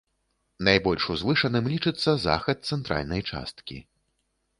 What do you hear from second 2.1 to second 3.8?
захад цэнтральнай часткі.